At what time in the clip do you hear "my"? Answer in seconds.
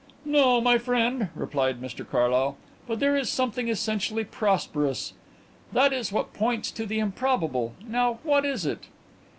0.59-0.79